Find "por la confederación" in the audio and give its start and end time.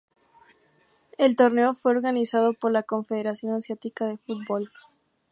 2.55-3.53